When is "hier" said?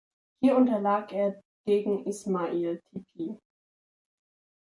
0.39-0.57